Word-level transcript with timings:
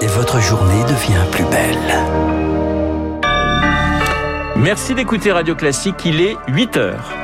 et 0.00 0.06
votre 0.06 0.40
journée 0.40 0.82
devient 0.84 1.24
plus 1.30 1.44
belle. 1.44 1.76
Merci 4.56 4.94
d'écouter 4.94 5.32
Radio 5.32 5.54
Classique, 5.54 6.04
il 6.04 6.20
est 6.20 6.36
8 6.48 6.76
heures.– 6.76 7.12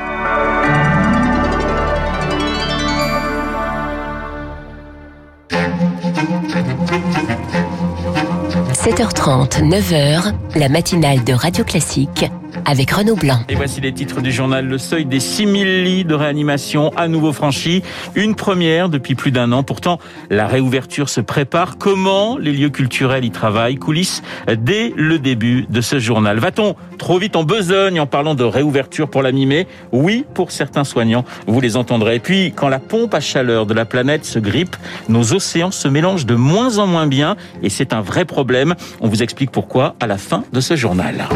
7h30, 8.73 9.63
9h, 9.69 10.33
la 10.55 10.69
matinale 10.69 11.25
de 11.25 11.33
Radio 11.33 11.65
Classique 11.65 12.27
avec 12.67 12.91
Renaud 12.91 13.15
Blanc. 13.15 13.39
Et 13.49 13.55
voici 13.55 13.81
les 13.81 13.93
titres 13.93 14.21
du 14.21 14.33
journal. 14.33 14.67
Le 14.67 14.79
seuil 14.79 15.07
des 15.07 15.21
6000 15.21 15.85
lits 15.85 16.05
de 16.05 16.15
réanimation 16.15 16.91
à 16.97 17.09
nouveau 17.09 17.33
franchi. 17.33 17.83
Une 18.15 18.35
première 18.35 18.89
depuis 18.89 19.15
plus 19.15 19.31
d'un 19.31 19.53
an. 19.53 19.63
Pourtant, 19.63 19.99
la 20.31 20.47
réouverture 20.47 21.09
se 21.09 21.21
prépare. 21.21 21.79
Comment 21.79 22.37
les 22.37 22.53
lieux 22.53 22.71
culturels 22.71 23.25
y 23.25 23.31
travaillent 23.31 23.77
Coulisses 23.77 24.23
dès 24.59 24.93
le 24.97 25.19
début 25.19 25.67
de 25.71 25.81
ce 25.81 25.99
journal. 25.99 26.39
Va-t-on 26.39 26.75
trop 26.99 27.19
vite 27.19 27.37
en 27.37 27.45
besogne 27.45 28.01
en 28.01 28.07
parlant 28.07 28.35
de 28.35 28.45
réouverture 28.45 29.09
pour 29.09 29.23
la 29.23 29.33
mi-mai? 29.33 29.67
Oui, 29.93 30.25
pour 30.35 30.51
certains 30.51 30.85
soignants, 30.85 31.25
vous 31.47 31.61
les 31.61 31.77
entendrez. 31.77 32.17
Et 32.17 32.21
puis, 32.21 32.53
quand 32.55 32.69
la 32.69 32.81
pompe 32.81 33.15
à 33.15 33.21
chaleur 33.21 33.67
de 33.67 33.75
la 33.75 33.85
planète 33.85 34.25
se 34.25 34.39
grippe, 34.39 34.77
nos 35.09 35.33
océans 35.33 35.71
se 35.71 35.87
mélangent 35.87 36.27
de 36.27 36.35
moins 36.35 36.79
en 36.79 36.87
moins 36.87 37.07
bien 37.07 37.37
et 37.63 37.71
c'est 37.71 37.93
un 37.93 38.01
vrai 38.01 38.25
problème. 38.25 38.75
On 39.01 39.09
vous 39.09 39.23
explique 39.23 39.51
pourquoi 39.53 39.95
à 40.01 40.07
la 40.07 40.19
fin 40.19 40.45
de 40.53 40.61
ce 40.61 40.75
journal. 40.75 41.29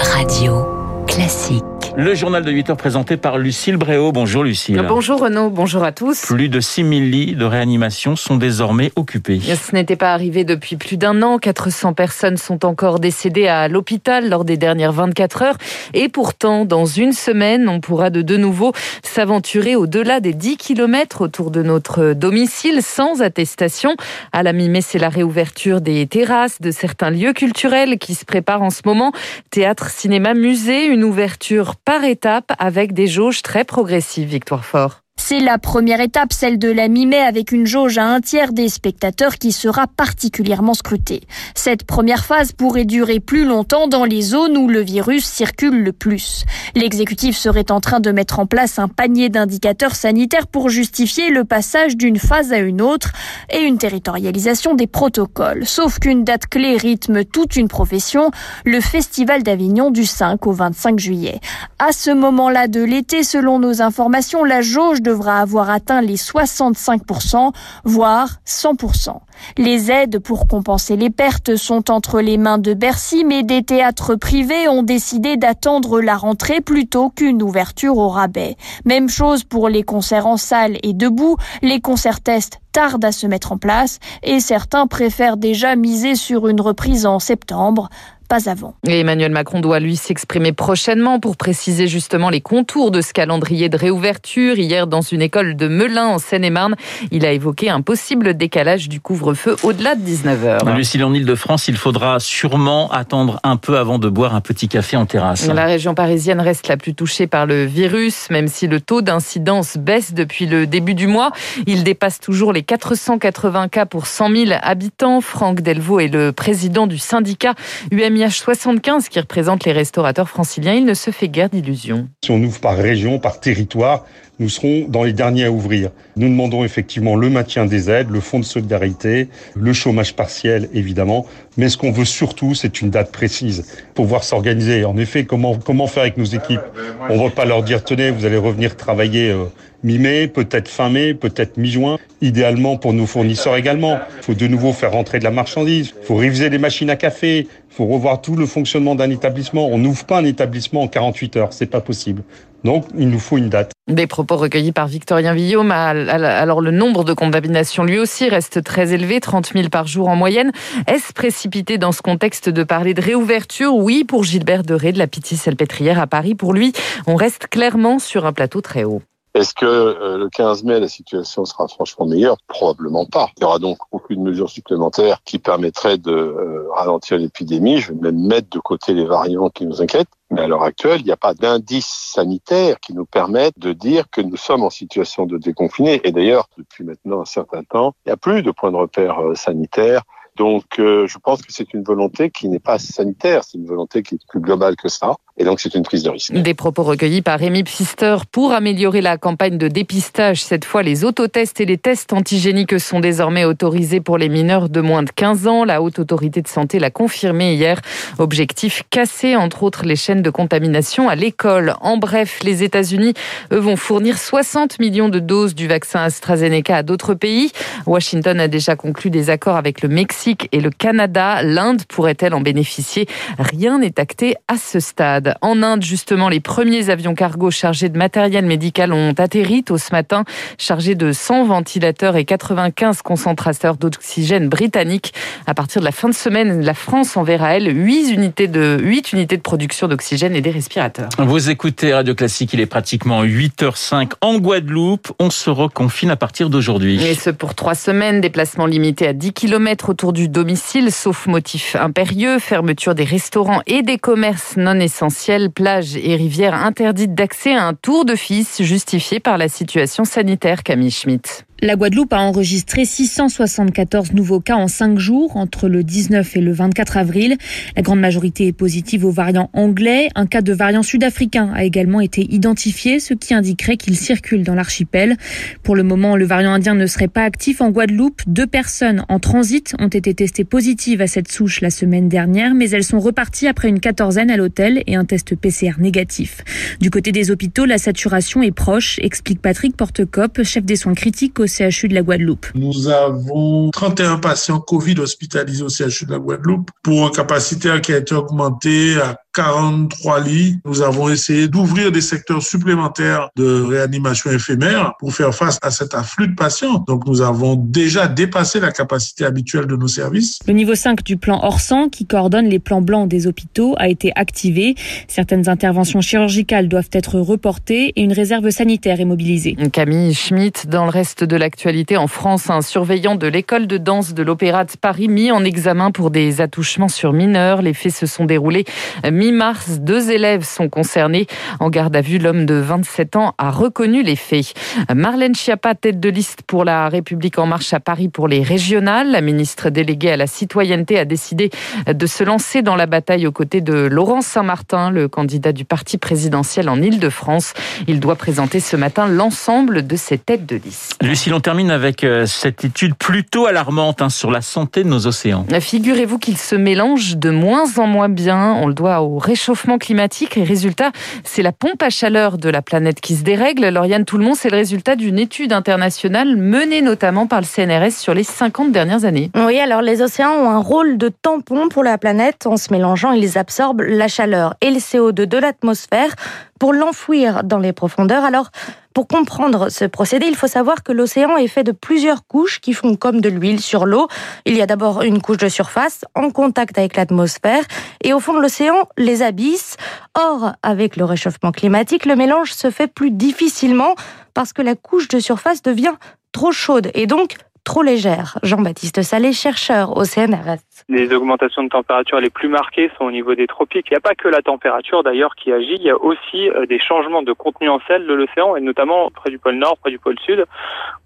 Radio 0.00 0.66
classique. 1.06 1.69
Le 1.96 2.14
journal 2.14 2.44
de 2.44 2.50
8 2.50 2.70
heures 2.70 2.76
présenté 2.76 3.16
par 3.16 3.36
Lucille 3.36 3.76
Bréau. 3.76 4.12
Bonjour 4.12 4.44
Lucille. 4.44 4.80
Bonjour 4.86 5.20
Renaud, 5.20 5.50
bonjour 5.50 5.82
à 5.82 5.90
tous. 5.90 6.26
Plus 6.26 6.48
de 6.48 6.60
6000 6.60 7.10
lits 7.10 7.34
de 7.34 7.44
réanimation 7.44 8.14
sont 8.14 8.36
désormais 8.36 8.92
occupés. 8.94 9.40
Ce 9.40 9.74
n'était 9.74 9.96
pas 9.96 10.14
arrivé 10.14 10.44
depuis 10.44 10.76
plus 10.76 10.96
d'un 10.96 11.20
an. 11.22 11.38
400 11.38 11.92
personnes 11.94 12.36
sont 12.36 12.64
encore 12.64 13.00
décédées 13.00 13.48
à 13.48 13.68
l'hôpital 13.68 14.28
lors 14.28 14.44
des 14.44 14.56
dernières 14.56 14.92
24 14.92 15.42
heures. 15.42 15.56
Et 15.92 16.08
pourtant, 16.08 16.64
dans 16.64 16.86
une 16.86 17.12
semaine, 17.12 17.68
on 17.68 17.80
pourra 17.80 18.10
de 18.10 18.22
de 18.22 18.36
nouveau 18.36 18.72
s'aventurer 19.02 19.74
au-delà 19.74 20.20
des 20.20 20.32
10 20.32 20.58
km 20.58 21.22
autour 21.22 21.50
de 21.50 21.62
notre 21.62 22.12
domicile 22.12 22.82
sans 22.82 23.20
attestation. 23.20 23.96
À 24.32 24.42
la 24.42 24.52
mi-mai, 24.52 24.80
c'est 24.80 24.98
la 24.98 25.08
réouverture 25.08 25.80
des 25.80 26.06
terrasses, 26.06 26.60
de 26.60 26.70
certains 26.70 27.10
lieux 27.10 27.32
culturels 27.32 27.98
qui 27.98 28.14
se 28.14 28.24
préparent 28.24 28.62
en 28.62 28.70
ce 28.70 28.82
moment. 28.84 29.12
Théâtre, 29.50 29.90
cinéma, 29.90 30.34
musée, 30.34 30.86
une 30.86 31.02
ouverture 31.02 31.74
par 31.90 32.04
étape 32.04 32.52
avec 32.60 32.92
des 32.92 33.08
jauges 33.08 33.42
très 33.42 33.64
progressives, 33.64 34.28
Victoire 34.28 34.64
Fort. 34.64 35.02
C'est 35.22 35.38
la 35.38 35.58
première 35.58 36.00
étape, 36.00 36.32
celle 36.32 36.58
de 36.58 36.72
la 36.72 36.88
mi-mai, 36.88 37.20
avec 37.20 37.52
une 37.52 37.66
jauge 37.66 37.98
à 37.98 38.04
un 38.04 38.20
tiers 38.20 38.52
des 38.52 38.68
spectateurs 38.68 39.36
qui 39.36 39.52
sera 39.52 39.86
particulièrement 39.86 40.74
scrutée. 40.74 41.20
Cette 41.54 41.84
première 41.84 42.24
phase 42.24 42.50
pourrait 42.50 42.86
durer 42.86 43.20
plus 43.20 43.44
longtemps 43.44 43.86
dans 43.86 44.04
les 44.04 44.22
zones 44.22 44.56
où 44.56 44.66
le 44.66 44.80
virus 44.80 45.24
circule 45.24 45.84
le 45.84 45.92
plus. 45.92 46.46
L'exécutif 46.74 47.36
serait 47.36 47.70
en 47.70 47.80
train 47.80 48.00
de 48.00 48.10
mettre 48.10 48.40
en 48.40 48.46
place 48.46 48.80
un 48.80 48.88
panier 48.88 49.28
d'indicateurs 49.28 49.94
sanitaires 49.94 50.48
pour 50.48 50.68
justifier 50.68 51.30
le 51.30 51.44
passage 51.44 51.96
d'une 51.96 52.18
phase 52.18 52.52
à 52.52 52.58
une 52.58 52.80
autre 52.80 53.12
et 53.50 53.60
une 53.60 53.78
territorialisation 53.78 54.74
des 54.74 54.88
protocoles. 54.88 55.64
Sauf 55.66 56.00
qu'une 56.00 56.24
date 56.24 56.46
clé 56.46 56.76
rythme 56.76 57.24
toute 57.24 57.54
une 57.56 57.68
profession, 57.68 58.30
le 58.64 58.80
Festival 58.80 59.44
d'Avignon 59.44 59.90
du 59.90 60.06
5 60.06 60.44
au 60.46 60.52
25 60.52 60.98
juillet. 60.98 61.40
À 61.78 61.92
ce 61.92 62.10
moment-là 62.10 62.66
de 62.66 62.82
l'été, 62.82 63.22
selon 63.22 63.58
nos 63.58 63.80
informations, 63.82 64.44
la 64.44 64.62
jauge 64.62 65.02
de 65.02 65.09
devra 65.10 65.40
avoir 65.40 65.70
atteint 65.70 66.00
les 66.00 66.16
65%, 66.16 67.52
voire 67.84 68.36
100%. 68.46 69.18
Les 69.58 69.90
aides 69.90 70.20
pour 70.20 70.46
compenser 70.46 70.96
les 70.96 71.10
pertes 71.10 71.56
sont 71.56 71.90
entre 71.90 72.20
les 72.20 72.38
mains 72.38 72.58
de 72.58 72.74
Bercy, 72.74 73.24
mais 73.24 73.42
des 73.42 73.64
théâtres 73.64 74.14
privés 74.14 74.68
ont 74.68 74.84
décidé 74.84 75.36
d'attendre 75.36 76.00
la 76.00 76.16
rentrée 76.16 76.60
plutôt 76.60 77.10
qu'une 77.10 77.42
ouverture 77.42 77.98
au 77.98 78.08
rabais. 78.08 78.56
Même 78.84 79.08
chose 79.08 79.42
pour 79.42 79.68
les 79.68 79.82
concerts 79.82 80.28
en 80.28 80.36
salle 80.36 80.78
et 80.84 80.92
debout, 80.92 81.36
les 81.62 81.80
concerts 81.80 82.20
tests 82.20 82.60
tardent 82.70 83.04
à 83.04 83.12
se 83.12 83.26
mettre 83.26 83.50
en 83.50 83.58
place 83.58 83.98
et 84.22 84.38
certains 84.38 84.86
préfèrent 84.86 85.36
déjà 85.36 85.74
miser 85.74 86.14
sur 86.14 86.46
une 86.46 86.60
reprise 86.60 87.04
en 87.04 87.18
septembre 87.18 87.88
pas 88.30 88.48
avant. 88.48 88.74
Et 88.86 89.00
Emmanuel 89.00 89.32
Macron 89.32 89.60
doit 89.60 89.80
lui 89.80 89.96
s'exprimer 89.96 90.52
prochainement 90.52 91.18
pour 91.18 91.36
préciser 91.36 91.88
justement 91.88 92.30
les 92.30 92.40
contours 92.40 92.92
de 92.92 93.00
ce 93.00 93.12
calendrier 93.12 93.68
de 93.68 93.76
réouverture. 93.76 94.56
Hier, 94.56 94.86
dans 94.86 95.00
une 95.00 95.20
école 95.20 95.56
de 95.56 95.66
Melun 95.66 96.06
en 96.06 96.18
Seine-et-Marne, 96.20 96.76
il 97.10 97.26
a 97.26 97.32
évoqué 97.32 97.70
un 97.70 97.80
possible 97.80 98.34
décalage 98.34 98.88
du 98.88 99.00
couvre-feu 99.00 99.56
au-delà 99.64 99.96
de 99.96 100.02
19h. 100.02 100.76
Lucille, 100.76 101.02
en 101.02 101.12
Ile-de-France, 101.12 101.66
il 101.66 101.76
faudra 101.76 102.20
sûrement 102.20 102.88
attendre 102.92 103.40
un 103.42 103.56
peu 103.56 103.76
avant 103.78 103.98
de 103.98 104.08
boire 104.08 104.36
un 104.36 104.40
petit 104.40 104.68
café 104.68 104.96
en 104.96 105.06
terrasse. 105.06 105.48
La 105.48 105.64
région 105.64 105.94
parisienne 105.94 106.40
reste 106.40 106.68
la 106.68 106.76
plus 106.76 106.94
touchée 106.94 107.26
par 107.26 107.46
le 107.46 107.64
virus, 107.64 108.30
même 108.30 108.46
si 108.46 108.68
le 108.68 108.80
taux 108.80 109.02
d'incidence 109.02 109.76
baisse 109.76 110.14
depuis 110.14 110.46
le 110.46 110.68
début 110.68 110.94
du 110.94 111.08
mois. 111.08 111.32
Il 111.66 111.82
dépasse 111.82 112.20
toujours 112.20 112.52
les 112.52 112.62
480 112.62 113.66
cas 113.66 113.86
pour 113.86 114.06
100 114.06 114.30
000 114.30 114.50
habitants. 114.62 115.20
Franck 115.20 115.62
Delvaux 115.62 115.98
est 115.98 116.06
le 116.06 116.30
président 116.30 116.86
du 116.86 116.98
syndicat 116.98 117.54
UMI 117.90 118.19
75 118.28 119.08
qui 119.08 119.20
représente 119.20 119.64
les 119.64 119.72
restaurateurs 119.72 120.28
franciliens, 120.28 120.74
il 120.74 120.84
ne 120.84 120.94
se 120.94 121.10
fait 121.10 121.28
guère 121.28 121.48
d'illusions. 121.48 122.08
Si 122.24 122.30
on 122.30 122.42
ouvre 122.42 122.60
par 122.60 122.76
région, 122.76 123.18
par 123.18 123.40
territoire, 123.40 124.04
nous 124.40 124.48
serons 124.48 124.86
dans 124.88 125.04
les 125.04 125.12
derniers 125.12 125.44
à 125.44 125.52
ouvrir. 125.52 125.90
Nous 126.16 126.28
demandons 126.28 126.64
effectivement 126.64 127.14
le 127.14 127.30
maintien 127.30 127.66
des 127.66 127.90
aides, 127.90 128.10
le 128.10 128.20
fonds 128.20 128.40
de 128.40 128.44
solidarité, 128.44 129.28
le 129.54 129.72
chômage 129.72 130.16
partiel 130.16 130.68
évidemment, 130.74 131.26
mais 131.56 131.68
ce 131.68 131.76
qu'on 131.76 131.92
veut 131.92 132.06
surtout, 132.06 132.54
c'est 132.54 132.80
une 132.80 132.90
date 132.90 133.12
précise 133.12 133.64
pour 133.94 134.06
pouvoir 134.06 134.24
s'organiser. 134.24 134.84
En 134.84 134.96
effet, 134.96 135.24
comment 135.24 135.56
comment 135.56 135.86
faire 135.86 136.02
avec 136.02 136.16
nos 136.16 136.24
équipes 136.24 136.60
On 137.08 137.16
ne 137.16 137.22
va 137.22 137.30
pas 137.30 137.44
leur 137.44 137.62
dire 137.62 137.84
tenez, 137.84 138.10
vous 138.10 138.24
allez 138.24 138.38
revenir 138.38 138.76
travailler 138.76 139.30
euh, 139.30 139.44
mi-mai, 139.82 140.28
peut-être 140.28 140.68
fin 140.68 140.88
mai, 140.88 141.14
peut-être 141.14 141.56
mi-juin. 141.56 141.98
Idéalement 142.22 142.76
pour 142.76 142.92
nos 142.92 143.06
fournisseurs 143.06 143.56
également. 143.56 143.98
Il 144.18 144.24
faut 144.24 144.34
de 144.34 144.46
nouveau 144.46 144.72
faire 144.72 144.92
rentrer 144.92 145.18
de 145.18 145.24
la 145.24 145.30
marchandise. 145.30 145.94
Il 146.00 146.06
faut 146.06 146.16
réviser 146.16 146.50
les 146.50 146.58
machines 146.58 146.90
à 146.90 146.96
café. 146.96 147.46
Il 147.70 147.74
faut 147.74 147.86
revoir 147.86 148.20
tout 148.20 148.36
le 148.36 148.46
fonctionnement 148.46 148.94
d'un 148.94 149.10
établissement. 149.10 149.68
On 149.68 149.78
n'ouvre 149.78 150.04
pas 150.04 150.18
un 150.18 150.24
établissement 150.24 150.82
en 150.82 150.88
48 150.88 151.36
heures. 151.36 151.52
C'est 151.52 151.66
pas 151.66 151.80
possible. 151.80 152.22
Donc, 152.64 152.86
il 152.96 153.08
nous 153.08 153.18
faut 153.18 153.38
une 153.38 153.48
date. 153.48 153.72
Des 153.88 154.06
propos 154.06 154.36
recueillis 154.36 154.72
par 154.72 154.86
Victorien 154.86 155.34
Villaume. 155.34 155.70
Alors, 155.70 156.60
le 156.60 156.70
nombre 156.70 157.04
de 157.04 157.12
contaminations, 157.12 157.84
lui 157.84 157.98
aussi, 157.98 158.28
reste 158.28 158.62
très 158.62 158.92
élevé, 158.92 159.20
30 159.20 159.52
000 159.54 159.68
par 159.68 159.86
jour 159.86 160.08
en 160.08 160.16
moyenne. 160.16 160.52
Est-ce 160.86 161.12
précipité 161.12 161.78
dans 161.78 161.92
ce 161.92 162.02
contexte 162.02 162.48
de 162.48 162.62
parler 162.62 162.94
de 162.94 163.00
réouverture? 163.00 163.74
Oui, 163.74 164.04
pour 164.04 164.24
Gilbert 164.24 164.62
Deré 164.62 164.92
de 164.92 164.98
la 164.98 165.06
Pitié-Salpêtrière 165.06 165.98
à 166.00 166.06
Paris. 166.06 166.34
Pour 166.34 166.52
lui, 166.52 166.72
on 167.06 167.16
reste 167.16 167.48
clairement 167.48 167.98
sur 167.98 168.26
un 168.26 168.32
plateau 168.32 168.60
très 168.60 168.84
haut. 168.84 169.02
Est-ce 169.34 169.54
que 169.54 169.64
euh, 169.64 170.18
le 170.18 170.28
15 170.28 170.64
mai, 170.64 170.80
la 170.80 170.88
situation 170.88 171.44
sera 171.44 171.68
franchement 171.68 172.06
meilleure? 172.06 172.36
Probablement 172.48 173.06
pas. 173.06 173.28
Il 173.36 173.40
n'y 173.40 173.46
aura 173.46 173.60
donc 173.60 173.78
aucune 173.92 174.22
mesure 174.22 174.50
supplémentaire 174.50 175.22
qui 175.24 175.38
permettrait 175.38 175.98
de 175.98 176.10
euh, 176.10 176.66
ralentir 176.74 177.16
l'épidémie. 177.16 177.78
Je 177.78 177.92
vais 177.92 177.98
même 178.00 178.26
mettre 178.26 178.50
de 178.50 178.58
côté 178.58 178.92
les 178.92 179.04
variants 179.04 179.48
qui 179.48 179.66
nous 179.66 179.80
inquiètent. 179.80 180.08
Mais 180.32 180.42
à 180.42 180.48
l'heure 180.48 180.64
actuelle, 180.64 181.00
il 181.00 181.06
n'y 181.06 181.12
a 181.12 181.16
pas 181.16 181.34
d'indice 181.34 181.86
sanitaire 181.86 182.80
qui 182.80 182.92
nous 182.92 183.06
permette 183.06 183.56
de 183.58 183.72
dire 183.72 184.10
que 184.10 184.20
nous 184.20 184.36
sommes 184.36 184.64
en 184.64 184.70
situation 184.70 185.26
de 185.26 185.38
déconfiner. 185.38 186.00
Et 186.02 186.10
d'ailleurs, 186.10 186.48
depuis 186.58 186.82
maintenant 186.82 187.20
un 187.20 187.24
certain 187.24 187.62
temps, 187.62 187.94
il 188.04 188.08
n'y 188.08 188.12
a 188.12 188.16
plus 188.16 188.42
de 188.42 188.50
point 188.50 188.72
de 188.72 188.76
repère 188.76 189.20
euh, 189.20 189.34
sanitaire 189.36 190.02
donc, 190.36 190.78
euh, 190.78 191.06
je 191.06 191.18
pense 191.18 191.42
que 191.42 191.52
c'est 191.52 191.74
une 191.74 191.82
volonté 191.82 192.30
qui 192.30 192.48
n'est 192.48 192.60
pas 192.60 192.78
sanitaire, 192.78 193.44
c'est 193.44 193.58
une 193.58 193.66
volonté 193.66 194.02
qui 194.02 194.14
est 194.14 194.26
plus 194.26 194.40
globale 194.40 194.76
que 194.76 194.88
ça. 194.88 195.16
Et 195.40 195.44
donc, 195.44 195.58
c'est 195.58 195.74
une 195.74 195.82
prise 195.82 196.02
de 196.02 196.10
risque. 196.10 196.34
Des 196.34 196.52
propos 196.52 196.82
recueillis 196.82 197.22
par 197.22 197.38
Rémi 197.38 197.64
Pfister 197.64 198.16
pour 198.30 198.52
améliorer 198.52 199.00
la 199.00 199.16
campagne 199.16 199.56
de 199.56 199.68
dépistage. 199.68 200.42
Cette 200.42 200.66
fois, 200.66 200.82
les 200.82 201.02
autotests 201.02 201.62
et 201.62 201.64
les 201.64 201.78
tests 201.78 202.12
antigéniques 202.12 202.78
sont 202.78 203.00
désormais 203.00 203.46
autorisés 203.46 204.02
pour 204.02 204.18
les 204.18 204.28
mineurs 204.28 204.68
de 204.68 204.82
moins 204.82 205.02
de 205.02 205.08
15 205.08 205.46
ans. 205.46 205.64
La 205.64 205.80
Haute 205.80 205.98
Autorité 205.98 206.42
de 206.42 206.46
Santé 206.46 206.78
l'a 206.78 206.90
confirmé 206.90 207.54
hier. 207.54 207.80
Objectif 208.18 208.82
casser, 208.90 209.34
entre 209.34 209.62
autres, 209.62 209.86
les 209.86 209.96
chaînes 209.96 210.20
de 210.20 210.28
contamination 210.28 211.08
à 211.08 211.14
l'école. 211.14 211.74
En 211.80 211.96
bref, 211.96 212.40
les 212.42 212.62
États-Unis, 212.62 213.14
eux, 213.50 213.58
vont 213.58 213.76
fournir 213.76 214.18
60 214.18 214.78
millions 214.78 215.08
de 215.08 215.20
doses 215.20 215.54
du 215.54 215.68
vaccin 215.68 216.02
AstraZeneca 216.02 216.76
à 216.76 216.82
d'autres 216.82 217.14
pays. 217.14 217.50
Washington 217.86 218.38
a 218.40 218.48
déjà 218.48 218.76
conclu 218.76 219.08
des 219.08 219.30
accords 219.30 219.56
avec 219.56 219.80
le 219.80 219.88
Mexique 219.88 220.50
et 220.52 220.60
le 220.60 220.68
Canada. 220.68 221.42
L'Inde 221.42 221.84
pourrait-elle 221.88 222.34
en 222.34 222.42
bénéficier? 222.42 223.06
Rien 223.38 223.78
n'est 223.78 223.98
acté 223.98 224.36
à 224.46 224.58
ce 224.58 224.80
stade. 224.80 225.29
En 225.42 225.62
Inde, 225.62 225.82
justement, 225.82 226.28
les 226.28 226.40
premiers 226.40 226.90
avions 226.90 227.14
cargo 227.14 227.50
chargés 227.50 227.88
de 227.88 227.98
matériel 227.98 228.44
médical 228.46 228.92
ont 228.92 229.14
atterri 229.18 229.62
tôt 229.62 229.78
ce 229.78 229.92
matin, 229.92 230.24
chargés 230.58 230.94
de 230.94 231.12
100 231.12 231.44
ventilateurs 231.44 232.16
et 232.16 232.24
95 232.24 233.02
concentrateurs 233.02 233.76
d'oxygène 233.76 234.48
britanniques. 234.48 235.12
À 235.46 235.54
partir 235.54 235.80
de 235.80 235.86
la 235.86 235.92
fin 235.92 236.08
de 236.08 236.14
semaine, 236.14 236.62
la 236.62 236.74
France 236.74 237.16
enverra, 237.16 237.56
elle, 237.56 237.74
8 237.74 238.10
unités 238.10 238.48
de, 238.48 238.78
8 238.80 239.12
unités 239.12 239.36
de 239.36 239.42
production 239.42 239.88
d'oxygène 239.88 240.34
et 240.34 240.40
des 240.40 240.50
respirateurs. 240.50 241.08
Vous 241.18 241.50
écoutez 241.50 241.94
Radio 241.94 242.14
Classique, 242.14 242.52
il 242.52 242.60
est 242.60 242.66
pratiquement 242.66 243.24
8h05 243.24 244.12
en 244.20 244.38
Guadeloupe. 244.38 245.12
On 245.18 245.30
se 245.30 245.50
reconfine 245.50 246.10
à 246.10 246.16
partir 246.16 246.50
d'aujourd'hui. 246.50 247.04
Et 247.04 247.14
ce 247.14 247.30
pour 247.30 247.54
trois 247.54 247.74
semaines, 247.74 248.20
déplacement 248.20 248.66
limité 248.66 249.06
à 249.06 249.12
10 249.12 249.32
km 249.32 249.90
autour 249.90 250.12
du 250.12 250.28
domicile, 250.28 250.92
sauf 250.92 251.26
motif 251.26 251.76
impérieux, 251.76 252.38
fermeture 252.38 252.94
des 252.94 253.04
restaurants 253.04 253.62
et 253.66 253.82
des 253.82 253.98
commerces 253.98 254.56
non 254.56 254.78
essentiels, 254.78 255.09
plages 255.50 255.96
et 255.96 256.16
rivières 256.16 256.54
interdites 256.54 257.14
d'accès 257.14 257.54
à 257.54 257.66
un 257.66 257.74
tour 257.74 258.04
fils 258.16 258.62
justifié 258.62 259.20
par 259.20 259.38
la 259.38 259.48
situation 259.48 260.04
sanitaire, 260.04 260.62
Camille 260.62 260.90
Schmitt. 260.90 261.46
La 261.62 261.76
Guadeloupe 261.76 262.14
a 262.14 262.20
enregistré 262.20 262.86
674 262.86 264.14
nouveaux 264.14 264.40
cas 264.40 264.56
en 264.56 264.66
5 264.66 264.98
jours 264.98 265.36
entre 265.36 265.68
le 265.68 265.84
19 265.84 266.38
et 266.38 266.40
le 266.40 266.52
24 266.52 266.96
avril. 266.96 267.36
La 267.76 267.82
grande 267.82 268.00
majorité 268.00 268.46
est 268.46 268.52
positive 268.52 269.04
au 269.04 269.10
variant 269.10 269.50
anglais. 269.52 270.08
Un 270.14 270.24
cas 270.24 270.40
de 270.40 270.54
variant 270.54 270.82
sud-africain 270.82 271.52
a 271.54 271.64
également 271.64 272.00
été 272.00 272.22
identifié, 272.32 272.98
ce 272.98 273.12
qui 273.12 273.34
indiquerait 273.34 273.76
qu'il 273.76 273.94
circule 273.94 274.42
dans 274.42 274.54
l'archipel. 274.54 275.18
Pour 275.62 275.76
le 275.76 275.82
moment, 275.82 276.16
le 276.16 276.24
variant 276.24 276.54
indien 276.54 276.74
ne 276.74 276.86
serait 276.86 277.08
pas 277.08 277.24
actif 277.24 277.60
en 277.60 277.68
Guadeloupe. 277.68 278.22
Deux 278.26 278.46
personnes 278.46 279.04
en 279.10 279.18
transit 279.18 279.74
ont 279.78 279.88
été 279.88 280.14
testées 280.14 280.44
positives 280.44 281.02
à 281.02 281.08
cette 281.08 281.30
souche 281.30 281.60
la 281.60 281.70
semaine 281.70 282.08
dernière, 282.08 282.54
mais 282.54 282.70
elles 282.70 282.84
sont 282.84 283.00
reparties 283.00 283.48
après 283.48 283.68
une 283.68 283.80
quatorzaine 283.80 284.30
à 284.30 284.38
l'hôtel 284.38 284.82
et 284.86 284.94
un 284.96 285.04
test 285.04 285.36
PCR 285.36 285.72
négatif. 285.78 286.42
Du 286.80 286.88
côté 286.88 287.12
des 287.12 287.30
hôpitaux, 287.30 287.66
la 287.66 287.76
saturation 287.76 288.42
est 288.42 288.50
proche, 288.50 288.98
explique 289.02 289.42
Patrick 289.42 289.76
Portecop, 289.76 290.42
chef 290.42 290.64
des 290.64 290.76
soins 290.76 290.94
critiques 290.94 291.38
au 291.38 291.49
CHU 291.50 291.88
de 291.88 291.94
la 291.94 292.02
Guadeloupe. 292.02 292.46
Nous 292.54 292.88
avons 292.88 293.70
31 293.70 294.18
patients 294.18 294.60
Covid 294.60 294.98
hospitalisés 295.00 295.62
au 295.62 295.68
CHU 295.68 296.06
de 296.06 296.12
la 296.12 296.18
Guadeloupe 296.18 296.70
pour 296.82 297.08
une 297.08 297.12
capacité 297.12 297.70
qui 297.82 297.92
a 297.92 297.98
été 297.98 298.14
augmentée 298.14 298.96
à 299.00 299.16
43 299.34 300.20
lits. 300.20 300.58
Nous 300.64 300.82
avons 300.82 301.08
essayé 301.08 301.48
d'ouvrir 301.48 301.92
des 301.92 302.00
secteurs 302.00 302.42
supplémentaires 302.42 303.28
de 303.36 303.62
réanimation 303.62 304.30
éphémère 304.30 304.94
pour 304.98 305.14
faire 305.14 305.34
face 305.34 305.58
à 305.62 305.70
cet 305.70 305.94
afflux 305.94 306.28
de 306.28 306.34
patients. 306.34 306.84
Donc 306.86 307.06
nous 307.06 307.20
avons 307.20 307.54
déjà 307.54 308.08
dépassé 308.08 308.60
la 308.60 308.72
capacité 308.72 309.24
habituelle 309.24 309.66
de 309.66 309.76
nos 309.76 309.88
services. 309.88 310.38
Le 310.46 310.52
niveau 310.52 310.74
5 310.74 311.04
du 311.04 311.16
plan 311.16 311.40
Orsan, 311.42 311.88
qui 311.88 312.06
coordonne 312.06 312.46
les 312.46 312.58
plans 312.58 312.82
blancs 312.82 313.08
des 313.08 313.26
hôpitaux, 313.26 313.74
a 313.78 313.88
été 313.88 314.12
activé. 314.16 314.74
Certaines 315.06 315.48
interventions 315.48 316.00
chirurgicales 316.00 316.68
doivent 316.68 316.90
être 316.92 317.20
reportées 317.20 317.92
et 317.96 318.02
une 318.02 318.12
réserve 318.12 318.50
sanitaire 318.50 319.00
est 319.00 319.04
mobilisée. 319.04 319.56
Camille 319.72 320.14
Schmitt, 320.14 320.66
dans 320.68 320.84
le 320.84 320.90
reste 320.90 321.24
de 321.24 321.36
l'actualité, 321.40 321.96
en 321.96 322.06
France, 322.06 322.50
un 322.50 322.60
surveillant 322.60 323.16
de 323.16 323.26
l'école 323.26 323.66
de 323.66 323.78
danse 323.78 324.12
de 324.12 324.22
l'Opéra 324.22 324.64
de 324.64 324.70
Paris 324.80 325.08
mis 325.08 325.32
en 325.32 325.42
examen 325.42 325.90
pour 325.90 326.10
des 326.10 326.40
attouchements 326.42 326.88
sur 326.88 327.12
mineurs. 327.12 327.62
Les 327.62 327.72
faits 327.72 327.94
se 327.94 328.06
sont 328.06 328.26
déroulés 328.26 328.64
mi-mars. 329.10 329.80
Deux 329.80 330.10
élèves 330.10 330.44
sont 330.44 330.68
concernés. 330.68 331.26
En 331.58 331.70
garde 331.70 331.96
à 331.96 332.02
vue, 332.02 332.18
l'homme 332.18 332.44
de 332.44 332.54
27 332.54 333.16
ans 333.16 333.34
a 333.38 333.50
reconnu 333.50 334.02
les 334.02 334.16
faits. 334.16 334.52
Marlène 334.94 335.34
Schiappa, 335.34 335.74
tête 335.74 335.98
de 335.98 336.10
liste 336.10 336.42
pour 336.46 336.64
la 336.64 336.88
République 336.88 337.38
en 337.38 337.46
marche 337.46 337.72
à 337.72 337.80
Paris 337.80 338.08
pour 338.08 338.28
les 338.28 338.42
régionales. 338.42 339.10
La 339.10 339.22
ministre 339.22 339.70
déléguée 339.70 340.10
à 340.10 340.18
la 340.18 340.26
citoyenneté 340.26 340.98
a 340.98 341.06
décidé 341.06 341.50
de 341.86 342.06
se 342.06 342.22
lancer 342.22 342.60
dans 342.60 342.76
la 342.76 342.86
bataille 342.86 343.26
aux 343.26 343.32
côtés 343.32 343.62
de 343.62 343.72
Laurent 343.72 344.20
Saint-Martin, 344.20 344.90
le 344.90 345.08
candidat 345.08 345.52
du 345.52 345.64
parti 345.64 345.96
présidentiel 345.96 346.68
en 346.68 346.82
Ile-de-France. 346.82 347.54
Il 347.88 347.98
doit 347.98 348.16
présenter 348.16 348.60
ce 348.60 348.76
matin 348.76 349.08
l'ensemble 349.08 349.86
de 349.86 349.96
ses 349.96 350.18
têtes 350.18 350.44
de 350.44 350.56
liste. 350.56 350.98
On 351.32 351.40
termine 351.40 351.70
avec 351.70 352.04
euh, 352.04 352.26
cette 352.26 352.64
étude 352.64 352.94
plutôt 352.94 353.46
alarmante 353.46 354.02
hein, 354.02 354.08
sur 354.08 354.30
la 354.30 354.40
santé 354.40 354.84
de 354.84 354.88
nos 354.88 355.06
océans. 355.06 355.44
Figurez-vous 355.60 356.18
qu'ils 356.18 356.38
se 356.38 356.54
mélangent 356.54 357.16
de 357.16 357.30
moins 357.30 357.78
en 357.78 357.86
moins 357.86 358.08
bien. 358.08 358.54
On 358.60 358.66
le 358.66 358.74
doit 358.74 359.02
au 359.02 359.18
réchauffement 359.18 359.78
climatique. 359.78 360.36
Et 360.36 360.44
résultat, 360.44 360.92
c'est 361.24 361.42
la 361.42 361.52
pompe 361.52 361.82
à 361.82 361.90
chaleur 361.90 362.38
de 362.38 362.48
la 362.48 362.62
planète 362.62 363.00
qui 363.00 363.16
se 363.16 363.22
dérègle. 363.22 363.68
Lauriane 363.68 364.04
Tout-le-Monde, 364.04 364.36
c'est 364.36 364.50
le 364.50 364.56
résultat 364.56 364.96
d'une 364.96 365.18
étude 365.18 365.52
internationale 365.52 366.36
menée 366.36 366.82
notamment 366.82 367.26
par 367.26 367.40
le 367.40 367.46
CNRS 367.46 367.92
sur 367.92 368.14
les 368.14 368.24
50 368.24 368.72
dernières 368.72 369.04
années. 369.04 369.30
Oui, 369.34 369.58
alors 369.58 369.82
les 369.82 370.02
océans 370.02 370.32
ont 370.32 370.50
un 370.50 370.58
rôle 370.58 370.98
de 370.98 371.08
tampon 371.08 371.68
pour 371.68 371.84
la 371.84 371.98
planète. 371.98 372.46
En 372.46 372.56
se 372.56 372.72
mélangeant, 372.72 373.12
ils 373.12 373.38
absorbent 373.38 373.82
la 373.82 374.08
chaleur 374.08 374.54
et 374.60 374.70
le 374.70 374.78
CO2 374.78 375.26
de 375.26 375.38
l'atmosphère 375.38 376.14
pour 376.58 376.72
l'enfouir 376.72 377.42
dans 377.42 377.58
les 377.58 377.72
profondeurs. 377.72 378.24
Alors, 378.24 378.50
pour 378.94 379.06
comprendre 379.06 379.68
ce 379.68 379.84
procédé, 379.84 380.26
il 380.26 380.36
faut 380.36 380.48
savoir 380.48 380.82
que 380.82 380.92
l'océan 380.92 381.36
est 381.36 381.48
fait 381.48 381.62
de 381.62 381.72
plusieurs 381.72 382.26
couches 382.26 382.60
qui 382.60 382.72
font 382.72 382.96
comme 382.96 383.20
de 383.20 383.28
l'huile 383.28 383.60
sur 383.60 383.86
l'eau. 383.86 384.08
Il 384.46 384.56
y 384.56 384.62
a 384.62 384.66
d'abord 384.66 385.02
une 385.02 385.22
couche 385.22 385.36
de 385.36 385.48
surface 385.48 386.04
en 386.14 386.30
contact 386.30 386.76
avec 386.76 386.96
l'atmosphère 386.96 387.62
et 388.02 388.12
au 388.12 388.20
fond 388.20 388.34
de 388.34 388.40
l'océan, 388.40 388.88
les 388.98 389.22
abysses. 389.22 389.76
Or, 390.18 390.52
avec 390.62 390.96
le 390.96 391.04
réchauffement 391.04 391.52
climatique, 391.52 392.04
le 392.04 392.16
mélange 392.16 392.52
se 392.52 392.70
fait 392.70 392.88
plus 392.88 393.10
difficilement 393.12 393.94
parce 394.34 394.52
que 394.52 394.62
la 394.62 394.74
couche 394.74 395.08
de 395.08 395.20
surface 395.20 395.62
devient 395.62 395.94
trop 396.32 396.52
chaude 396.52 396.90
et 396.94 397.06
donc 397.06 397.36
trop 397.64 397.82
légère. 397.82 398.38
Jean-Baptiste 398.42 399.02
Salé, 399.02 399.32
chercheur 399.32 399.96
au 399.96 400.04
CNRS. 400.04 400.58
Les 400.88 401.12
augmentations 401.12 401.62
de 401.62 401.68
température 401.68 402.20
les 402.20 402.30
plus 402.30 402.48
marquées 402.48 402.90
sont 402.96 403.04
au 403.04 403.10
niveau 403.10 403.34
des 403.34 403.46
tropiques. 403.46 403.86
Il 403.90 403.94
n'y 403.94 403.98
a 403.98 404.00
pas 404.00 404.14
que 404.14 404.28
la 404.28 404.42
température 404.42 405.02
d'ailleurs 405.02 405.34
qui 405.34 405.52
agit, 405.52 405.76
il 405.76 405.82
y 405.82 405.90
a 405.90 405.96
aussi 405.96 406.48
euh, 406.50 406.66
des 406.66 406.78
changements 406.78 407.22
de 407.22 407.32
contenu 407.32 407.68
en 407.68 407.80
sel 407.86 408.06
de 408.06 408.12
l'océan 408.12 408.56
et 408.56 408.60
notamment 408.60 409.10
près 409.10 409.30
du 409.30 409.38
pôle 409.38 409.56
Nord, 409.56 409.78
près 409.78 409.90
du 409.90 409.98
pôle 409.98 410.18
Sud, 410.20 410.44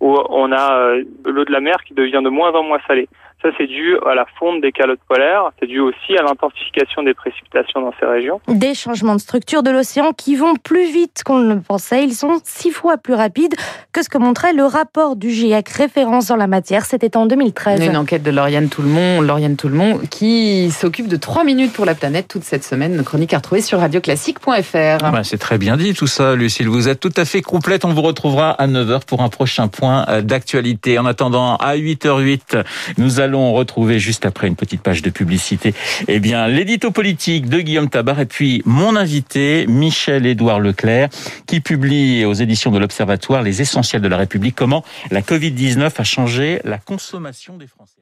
où 0.01 0.17
on 0.29 0.53
a 0.53 0.79
euh, 0.79 1.05
l'eau 1.25 1.45
de 1.45 1.53
la 1.53 1.61
mer 1.61 1.77
qui 1.87 1.95
devient 1.95 2.21
de 2.23 2.31
moins 2.31 2.53
en 2.53 2.63
moins 2.63 2.81
salée. 2.87 3.09
Ça, 3.45 3.51
c'est 3.59 3.67
dû 3.67 3.99
à 4.07 4.15
la 4.15 4.25
fonte 4.39 4.63
des 4.63 4.73
calottes 4.73 5.01
polaires. 5.07 5.51
C'est 5.61 5.67
dû 5.67 5.79
aussi 5.79 6.17
à 6.19 6.23
l'intensification 6.23 7.03
des 7.03 7.13
précipitations 7.13 7.83
dans 7.83 7.93
ces 8.01 8.07
régions. 8.07 8.41
Des 8.49 8.73
changements 8.73 9.15
de 9.15 9.21
structure 9.21 9.63
de 9.63 9.71
l'océan 9.71 10.13
qui 10.17 10.35
vont 10.35 10.55
plus 10.55 10.91
vite 10.91 11.21
qu'on 11.27 11.41
ne 11.41 11.57
le 11.57 11.61
pensait. 11.61 12.05
Ils 12.05 12.15
sont 12.15 12.41
six 12.43 12.71
fois 12.71 12.97
plus 12.97 13.13
rapides 13.13 13.55
que 13.93 14.03
ce 14.03 14.09
que 14.09 14.17
montrait 14.17 14.55
le 14.55 14.65
rapport 14.65 15.15
du 15.15 15.29
GIEC 15.29 15.69
référence 15.69 16.29
dans 16.29 16.37
la 16.37 16.47
matière. 16.47 16.87
C'était 16.87 17.19
en 17.19 17.27
2013. 17.27 17.85
Une 17.85 17.99
enquête 17.99 18.23
de 18.23 18.31
Lauriane 18.31 18.71
Tout-le-Monde, 18.71 19.27
Lauriane 19.27 19.57
Tout-le-Monde, 19.57 20.09
qui 20.09 20.71
s'occupe 20.71 21.09
de 21.09 21.17
3 21.17 21.45
minutes 21.45 21.75
pour 21.75 21.85
la 21.85 21.95
planète 21.95 22.29
toute 22.29 22.45
cette 22.45 22.65
semaine. 22.65 23.05
Chronique 23.05 23.35
à 23.35 23.37
retrouver 23.37 23.61
sur 23.61 23.79
radioclassique.fr. 23.79 25.13
Bah, 25.13 25.21
c'est 25.23 25.37
très 25.37 25.59
bien 25.59 25.77
dit 25.77 25.93
tout 25.93 26.07
ça, 26.07 26.35
Lucille. 26.35 26.71
Vous 26.71 26.89
êtes 26.89 27.01
tout 27.01 27.13
à 27.15 27.27
fait 27.27 27.43
complète. 27.43 27.85
On 27.85 27.93
vous 27.93 28.01
retrouvera 28.01 28.53
à 28.53 28.67
9h 28.67 29.05
pour 29.05 29.21
un 29.21 29.29
prochain 29.29 29.69
point 29.69 30.07
euh, 30.09 30.23
d'actualité. 30.23 30.99
En 30.99 31.05
attendant, 31.05 31.57
à 31.57 31.77
8h08, 31.77 32.65
nous 32.97 33.21
allons 33.21 33.34
allons 33.35 33.53
retrouver 33.53 33.99
juste 33.99 34.27
après 34.27 34.47
une 34.47 34.55
petite 34.55 34.81
page 34.81 35.03
de 35.03 35.11
publicité, 35.11 35.75
eh 36.07 36.21
bien, 36.21 36.47
l'édito 36.47 36.93
politique 36.93 37.49
de 37.49 37.61
Guillaume 37.61 37.91
Tabar 37.91 38.21
et 38.21 38.27
puis 38.27 38.63
mon 38.65 38.95
invité, 38.95 39.67
Michel-Édouard 39.67 40.61
Leclerc, 40.61 41.09
qui 41.47 41.61
publie 41.61 42.25
aux 42.25 42.33
éditions 42.33 42.71
de 42.71 42.79
l'Observatoire 42.79 43.43
Les 43.43 43.61
essentiels 43.61 44.03
de 44.03 44.09
la 44.09 44.19
République, 44.19 44.55
comment 44.55 44.85
la 45.11 45.21
Covid-19 45.21 45.91
a 45.97 46.05
changé 46.05 46.61
la 46.65 46.79
consommation 46.79 47.57
des 47.57 47.67
Français. 47.67 47.95